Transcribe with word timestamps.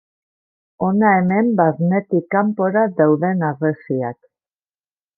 Hona 0.85 1.11
hemen 1.17 1.51
barnetik 1.59 2.27
kanpora 2.39 2.89
dauden 3.03 3.49
harresiak. 3.53 4.19